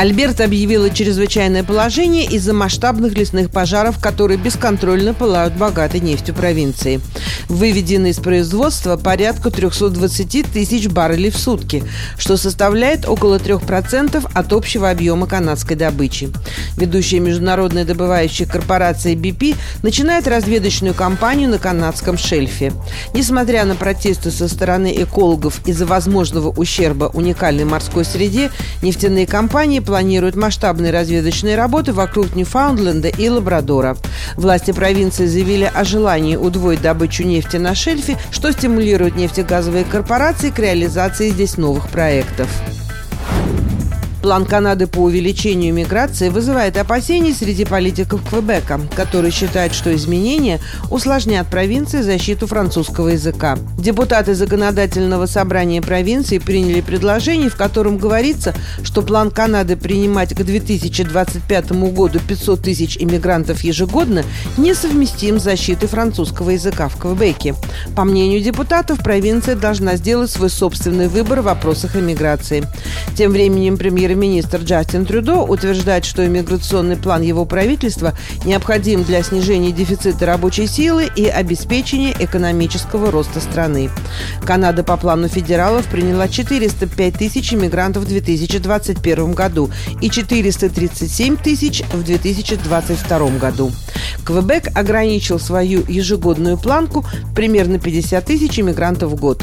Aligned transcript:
Альберт 0.00 0.40
объявила 0.40 0.88
чрезвычайное 0.88 1.62
положение 1.62 2.24
из-за 2.24 2.54
масштабных 2.54 3.18
лесных 3.18 3.50
пожаров, 3.50 3.98
которые 3.98 4.38
бесконтрольно 4.38 5.12
пылают 5.12 5.52
богатой 5.52 6.00
нефтью 6.00 6.34
провинции. 6.34 7.02
Выведено 7.50 8.06
из 8.06 8.16
производства 8.16 8.96
порядка 8.96 9.50
320 9.50 10.50
тысяч 10.50 10.88
баррелей 10.88 11.28
в 11.28 11.36
сутки, 11.36 11.84
что 12.16 12.38
составляет 12.38 13.06
около 13.06 13.36
3% 13.36 14.26
от 14.32 14.52
общего 14.54 14.88
объема 14.88 15.26
канадской 15.26 15.76
добычи. 15.76 16.30
Ведущая 16.78 17.20
международная 17.20 17.84
добывающая 17.84 18.46
корпорация 18.46 19.14
BP 19.14 19.54
начинает 19.82 20.26
разведочную 20.26 20.94
кампанию 20.94 21.50
на 21.50 21.58
канадском 21.58 22.16
шельфе. 22.16 22.72
Несмотря 23.12 23.66
на 23.66 23.74
протесты 23.74 24.30
со 24.30 24.48
стороны 24.48 24.94
экологов 24.96 25.60
из-за 25.66 25.84
возможного 25.84 26.48
ущерба 26.48 27.10
уникальной 27.12 27.66
морской 27.66 28.06
среде, 28.06 28.50
нефтяные 28.80 29.26
компании 29.26 29.80
планируют 29.90 30.36
масштабные 30.36 30.92
разведочные 30.92 31.56
работы 31.56 31.92
вокруг 31.92 32.36
Ньюфаундленда 32.36 33.08
и 33.08 33.28
Лабрадора. 33.28 33.96
Власти 34.36 34.70
провинции 34.70 35.26
заявили 35.26 35.68
о 35.74 35.82
желании 35.82 36.36
удвоить 36.36 36.80
добычу 36.80 37.24
нефти 37.24 37.56
на 37.56 37.74
шельфе, 37.74 38.16
что 38.30 38.52
стимулирует 38.52 39.16
нефтегазовые 39.16 39.84
корпорации 39.84 40.50
к 40.50 40.60
реализации 40.60 41.30
здесь 41.30 41.56
новых 41.56 41.88
проектов. 41.88 42.48
План 44.22 44.44
Канады 44.44 44.86
по 44.86 44.98
увеличению 44.98 45.72
миграции 45.72 46.28
вызывает 46.28 46.76
опасения 46.76 47.32
среди 47.32 47.64
политиков 47.64 48.20
Квебека, 48.28 48.78
которые 48.94 49.32
считают, 49.32 49.72
что 49.74 49.94
изменения 49.94 50.60
усложнят 50.90 51.46
провинции 51.48 52.02
защиту 52.02 52.46
французского 52.46 53.08
языка. 53.08 53.56
Депутаты 53.78 54.34
законодательного 54.34 55.24
собрания 55.24 55.80
провинции 55.80 56.36
приняли 56.38 56.82
предложение, 56.82 57.48
в 57.48 57.56
котором 57.56 57.96
говорится, 57.96 58.54
что 58.82 59.00
план 59.00 59.30
Канады 59.30 59.76
принимать 59.76 60.34
к 60.34 60.42
2025 60.42 61.72
году 61.92 62.18
500 62.20 62.60
тысяч 62.60 62.98
иммигрантов 62.98 63.62
ежегодно 63.62 64.22
несовместим 64.58 65.40
с 65.40 65.44
защитой 65.44 65.86
французского 65.86 66.50
языка 66.50 66.88
в 66.88 66.98
Квебеке. 66.98 67.54
По 67.96 68.04
мнению 68.04 68.42
депутатов, 68.42 68.98
провинция 68.98 69.56
должна 69.56 69.96
сделать 69.96 70.30
свой 70.30 70.50
собственный 70.50 71.08
выбор 71.08 71.40
в 71.40 71.44
вопросах 71.44 71.96
иммиграции. 71.96 72.64
Тем 73.16 73.32
временем 73.32 73.78
премьер 73.78 74.09
премьер-министр 74.10 74.62
Джастин 74.62 75.06
Трюдо 75.06 75.36
утверждает, 75.36 76.04
что 76.04 76.26
иммиграционный 76.26 76.96
план 76.96 77.22
его 77.22 77.44
правительства 77.44 78.14
необходим 78.44 79.04
для 79.04 79.22
снижения 79.22 79.70
дефицита 79.70 80.26
рабочей 80.26 80.66
силы 80.66 81.08
и 81.14 81.26
обеспечения 81.26 82.12
экономического 82.18 83.12
роста 83.12 83.40
страны. 83.40 83.88
Канада 84.44 84.82
по 84.82 84.96
плану 84.96 85.28
федералов 85.28 85.86
приняла 85.86 86.26
405 86.26 87.14
тысяч 87.14 87.54
иммигрантов 87.54 88.02
в 88.02 88.08
2021 88.08 89.32
году 89.32 89.70
и 90.00 90.10
437 90.10 91.36
тысяч 91.36 91.84
в 91.92 92.02
2022 92.02 93.38
году. 93.38 93.70
Квебек 94.24 94.76
ограничил 94.76 95.38
свою 95.38 95.84
ежегодную 95.86 96.56
планку 96.58 97.04
примерно 97.34 97.78
50 97.78 98.24
тысяч 98.24 98.58
иммигрантов 98.58 99.12
в 99.12 99.16
год. 99.16 99.42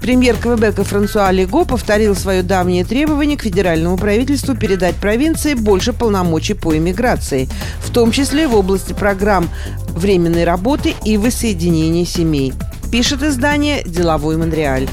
Премьер 0.00 0.36
Квебека 0.36 0.84
Франсуа 0.84 1.30
Лего 1.30 1.64
повторил 1.64 2.14
свое 2.14 2.42
давнее 2.42 2.84
требование 2.84 3.36
к 3.36 3.42
федеральному 3.42 3.96
правительству 3.96 4.56
передать 4.56 4.96
провинции 4.96 5.54
больше 5.54 5.92
полномочий 5.92 6.54
по 6.54 6.76
иммиграции, 6.76 7.48
в 7.80 7.90
том 7.90 8.10
числе 8.10 8.48
в 8.48 8.54
области 8.54 8.92
программ 8.92 9.48
временной 9.88 10.44
работы 10.44 10.94
и 11.04 11.16
воссоединения 11.16 12.04
семей. 12.04 12.52
Пишет 12.90 13.22
издание 13.22 13.82
«Деловой 13.84 14.36
Монреаль». 14.36 14.88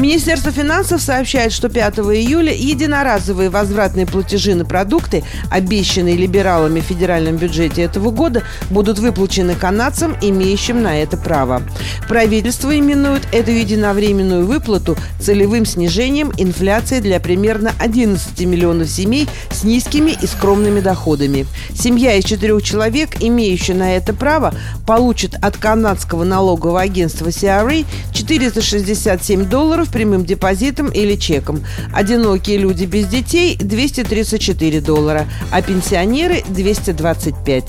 Министерство 0.00 0.50
финансов 0.50 1.02
сообщает, 1.02 1.52
что 1.52 1.68
5 1.68 1.98
июля 1.98 2.54
единоразовые 2.54 3.50
возвратные 3.50 4.06
платежи 4.06 4.54
на 4.54 4.64
продукты, 4.64 5.24
обещанные 5.50 6.16
либералами 6.16 6.80
в 6.80 6.84
федеральном 6.84 7.36
бюджете 7.36 7.82
этого 7.82 8.10
года, 8.10 8.42
будут 8.70 8.98
выплачены 8.98 9.54
канадцам, 9.54 10.16
имеющим 10.22 10.80
на 10.80 11.02
это 11.02 11.18
право. 11.18 11.62
Правительство 12.08 12.76
именует 12.76 13.28
эту 13.30 13.50
единовременную 13.50 14.46
выплату 14.46 14.96
целевым 15.20 15.66
снижением 15.66 16.32
инфляции 16.38 17.00
для 17.00 17.20
примерно 17.20 17.72
11 17.78 18.40
миллионов 18.46 18.88
семей 18.88 19.28
с 19.50 19.64
низкими 19.64 20.12
и 20.12 20.26
скромными 20.26 20.80
доходами. 20.80 21.46
Семья 21.74 22.14
из 22.14 22.24
четырех 22.24 22.62
человек, 22.62 23.20
имеющая 23.20 23.74
на 23.74 23.94
это 23.96 24.14
право, 24.14 24.54
получит 24.86 25.34
от 25.42 25.58
канадского 25.58 26.24
налогового 26.24 26.80
агентства 26.80 27.28
CRA 27.28 27.84
467 28.14 29.44
долларов 29.44 29.89
прямым 29.90 30.24
депозитом 30.24 30.88
или 30.88 31.16
чеком. 31.16 31.64
Одинокие 31.92 32.58
люди 32.58 32.84
без 32.84 33.06
детей– 33.06 33.56
234 33.60 34.80
доллара, 34.80 35.26
а 35.50 35.62
пенсионеры– 35.62 36.42
225. 36.48 37.64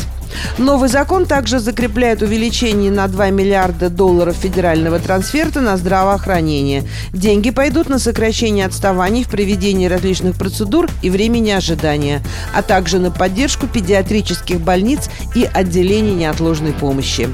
Новый 0.58 0.90
закон 0.90 1.26
также 1.26 1.60
закрепляет 1.60 2.22
увеличение 2.22 2.92
на 2.92 3.08
2 3.08 3.30
миллиарда 3.30 3.90
долларов 3.90 4.36
федерального 4.36 5.00
трансферта 5.00 5.62
на 5.62 5.78
здравоохранение. 5.78 6.84
Деньги 7.14 7.50
пойдут 7.52 7.90
на 7.90 8.00
сокращение 8.00 8.66
отставаний 8.66 9.24
в 9.24 9.30
проведении 9.30 9.88
различных 9.88 10.36
процедур 10.36 10.90
и 11.02 11.10
времени 11.10 11.52
ожидания, 11.52 12.22
а 12.54 12.62
также 12.62 13.00
на 13.00 13.12
поддержку 13.12 13.68
педиатрических 13.68 14.60
больниц 14.60 15.10
и 15.36 15.48
отделений 15.52 16.14
неотложной 16.14 16.74
помощи 16.74 17.30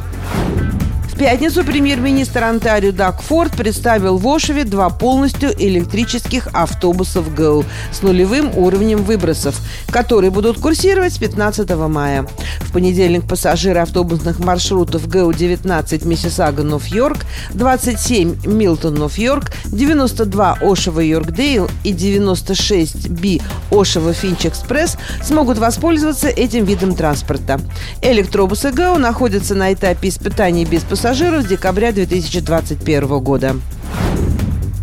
пятницу 1.18 1.64
премьер-министр 1.64 2.44
Онтарио 2.44 2.92
Даг 2.92 3.22
Форд 3.22 3.58
представил 3.58 4.18
в 4.18 4.28
Ошеве 4.28 4.66
два 4.66 4.90
полностью 4.90 5.52
электрических 5.58 6.48
автобусов 6.54 7.34
ГО 7.34 7.64
с 7.92 8.04
нулевым 8.04 8.56
уровнем 8.56 9.04
выбросов, 9.04 9.60
которые 9.90 10.30
будут 10.30 10.60
курсировать 10.60 11.14
с 11.14 11.18
15 11.18 11.70
мая. 11.88 12.28
В 12.60 12.72
понедельник 12.72 13.28
пассажиры 13.28 13.80
автобусных 13.80 14.40
маршрутов 14.40 15.08
ГО-19 15.08 16.08
Миссисага 16.08 16.62
Нов-Йорк, 16.62 17.26
27 17.52 18.46
Милтон 18.46 18.94
Нов-Йорк, 18.96 19.52
92 19.66 20.60
Ошева 20.62 21.00
Йоркдейл 21.00 21.68
и 21.84 21.94
96 21.94 23.10
Би 23.10 23.42
Ошева 23.72 24.14
Финч 24.14 24.46
Экспресс 24.46 24.98
смогут 25.24 25.58
воспользоваться 25.58 26.28
этим 26.28 26.66
видом 26.66 26.96
транспорта. 26.96 27.60
Электробусы 28.04 28.72
ГО 28.72 28.98
находятся 29.00 29.56
на 29.56 29.74
этапе 29.74 30.10
испытаний 30.10 30.66
без 30.66 30.84
пассажиров 30.84 31.07
пассажиров 31.08 31.44
с 31.44 31.46
декабря 31.46 31.94
2021 31.94 33.20
года. 33.20 33.56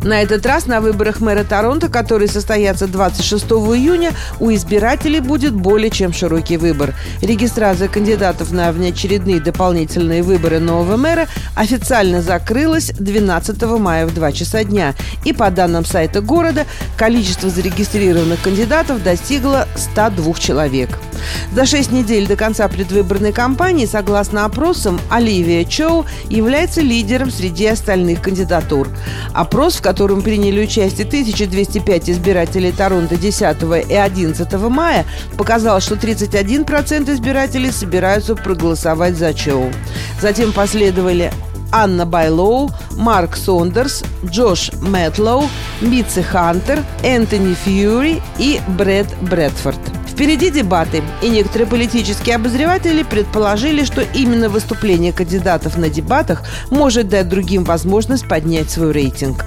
На 0.04 0.20
этот 0.20 0.44
раз 0.44 0.66
на 0.66 0.82
выборах 0.82 1.20
мэра 1.20 1.44
Торонто, 1.44 1.88
которые 1.88 2.28
состоятся 2.28 2.86
26 2.86 3.44
июня, 3.44 4.12
у 4.38 4.52
избирателей 4.52 5.20
будет 5.20 5.54
более 5.54 5.88
чем 5.88 6.12
широкий 6.12 6.58
выбор. 6.58 6.94
Регистрация 7.22 7.88
кандидатов 7.88 8.52
на 8.52 8.70
внеочередные 8.70 9.40
дополнительные 9.40 10.22
выборы 10.22 10.58
нового 10.58 10.98
мэра 10.98 11.26
официально 11.54 12.20
закрылась 12.20 12.90
12 12.90 13.62
мая 13.78 14.06
в 14.06 14.12
2 14.12 14.32
часа 14.32 14.62
дня. 14.62 14.94
И 15.24 15.32
по 15.32 15.50
данным 15.50 15.86
сайта 15.86 16.20
города, 16.20 16.66
количество 16.98 17.48
зарегистрированных 17.48 18.42
кандидатов 18.42 19.02
достигло 19.02 19.66
102 19.74 20.34
человек. 20.34 20.90
За 21.54 21.64
шесть 21.64 21.92
недель 21.92 22.26
до 22.26 22.36
конца 22.36 22.68
предвыборной 22.68 23.32
кампании, 23.32 23.86
согласно 23.86 24.44
опросам, 24.44 25.00
Оливия 25.08 25.64
Чоу 25.64 26.04
является 26.28 26.82
лидером 26.82 27.30
среди 27.30 27.66
остальных 27.66 28.20
кандидатур. 28.20 28.88
Опрос, 29.32 29.76
в 29.76 29.80
котором 29.80 29.93
приняли 29.94 30.64
участие 30.64 31.06
1205 31.06 32.10
избирателей 32.10 32.72
Торонто 32.72 33.16
10 33.16 33.56
и 33.88 33.94
11 33.94 34.52
мая, 34.68 35.04
показал, 35.36 35.80
что 35.80 35.94
31% 35.94 37.12
избирателей 37.12 37.70
собираются 37.70 38.34
проголосовать 38.34 39.16
за 39.16 39.32
Чоу. 39.32 39.70
Затем 40.20 40.52
последовали 40.52 41.32
Анна 41.72 42.06
Байлоу, 42.06 42.70
Марк 42.92 43.36
Сондерс, 43.36 44.04
Джош 44.24 44.70
Мэтлоу, 44.80 45.48
Митси 45.80 46.22
Хантер, 46.22 46.84
Энтони 47.02 47.54
Фьюри 47.54 48.22
и 48.38 48.60
Брэд 48.68 49.06
Брэдфорд. 49.22 49.80
Впереди 50.14 50.48
дебаты, 50.48 51.02
и 51.22 51.28
некоторые 51.28 51.66
политические 51.66 52.36
обозреватели 52.36 53.02
предположили, 53.02 53.84
что 53.84 54.00
именно 54.00 54.48
выступление 54.48 55.12
кандидатов 55.12 55.76
на 55.76 55.88
дебатах 55.88 56.44
может 56.70 57.08
дать 57.08 57.28
другим 57.28 57.64
возможность 57.64 58.28
поднять 58.28 58.70
свой 58.70 58.92
рейтинг. 58.92 59.44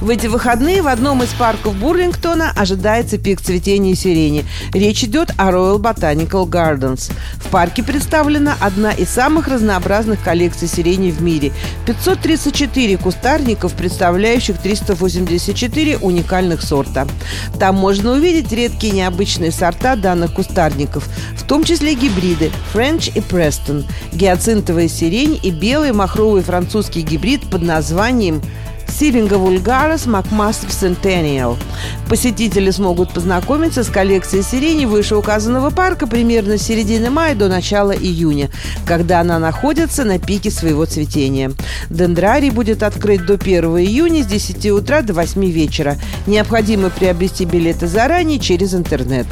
В 0.00 0.08
эти 0.08 0.28
выходные 0.28 0.80
в 0.80 0.88
одном 0.88 1.22
из 1.22 1.28
парков 1.28 1.76
Бурлингтона 1.76 2.52
ожидается 2.56 3.18
пик 3.18 3.42
цветения 3.42 3.94
сирени. 3.94 4.46
Речь 4.72 5.04
идет 5.04 5.30
о 5.36 5.50
Royal 5.50 5.78
Botanical 5.78 6.48
Gardens. 6.48 7.12
В 7.36 7.48
парке 7.50 7.82
представлена 7.82 8.56
одна 8.60 8.92
из 8.92 9.10
самых 9.10 9.46
разнообразных 9.46 10.22
коллекций 10.22 10.68
сирени 10.68 11.10
в 11.10 11.20
мире. 11.20 11.52
534 11.84 12.96
кустарников, 12.96 13.74
представляющих 13.74 14.56
384 14.56 15.98
уникальных 15.98 16.62
сорта. 16.62 17.06
Там 17.58 17.74
можно 17.74 18.12
увидеть 18.12 18.50
редкие 18.52 18.94
необычные 18.94 19.50
сорта 19.50 19.96
данных 19.96 20.32
кустарников, 20.32 21.10
в 21.36 21.42
том 21.42 21.62
числе 21.62 21.94
гибриды 21.94 22.50
French 22.72 23.12
и 23.14 23.20
Preston, 23.20 23.84
гиацинтовая 24.12 24.88
сирень 24.88 25.38
и 25.42 25.50
белый 25.50 25.92
махровый 25.92 26.42
французский 26.42 27.02
гибрид 27.02 27.42
под 27.50 27.60
названием 27.60 28.40
Сивинга 29.00 29.38
Вульгарес 29.38 30.04
Макмастер 30.04 30.68
Centennial. 30.68 31.56
Посетители 32.10 32.70
смогут 32.70 33.14
познакомиться 33.14 33.82
с 33.82 33.88
коллекцией 33.88 34.44
сирени 34.44 34.84
вышеуказанного 34.84 35.70
парка 35.70 36.06
примерно 36.06 36.58
с 36.58 36.62
середины 36.64 37.08
мая 37.08 37.34
до 37.34 37.48
начала 37.48 37.92
июня, 37.92 38.50
когда 38.84 39.20
она 39.20 39.38
находится 39.38 40.04
на 40.04 40.18
пике 40.18 40.50
своего 40.50 40.84
цветения. 40.84 41.52
Дендрарий 41.88 42.50
будет 42.50 42.82
открыт 42.82 43.24
до 43.24 43.36
1 43.36 43.64
июня 43.78 44.22
с 44.22 44.26
10 44.26 44.66
утра 44.72 45.00
до 45.00 45.14
8 45.14 45.46
вечера. 45.46 45.96
Необходимо 46.26 46.90
приобрести 46.90 47.46
билеты 47.46 47.86
заранее 47.86 48.38
через 48.38 48.74
интернет. 48.74 49.26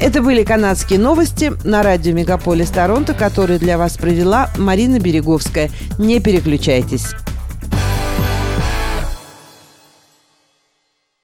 Это 0.00 0.22
были 0.22 0.42
канадские 0.42 0.98
новости 0.98 1.52
на 1.62 1.84
радио 1.84 2.12
Мегаполис 2.12 2.70
Торонто, 2.70 3.14
которые 3.14 3.60
для 3.60 3.78
вас 3.78 3.96
провела 3.96 4.50
Марина 4.58 4.98
Береговская. 4.98 5.70
Не 5.98 6.18
переключайтесь. 6.18 7.14